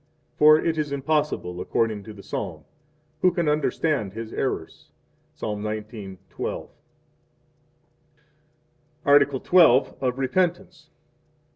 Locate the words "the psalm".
2.13-2.63